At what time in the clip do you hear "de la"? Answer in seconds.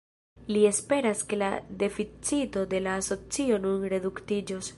2.73-2.97